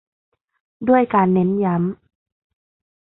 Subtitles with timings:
[0.89, 1.91] ด้วยการเน้นย้ำ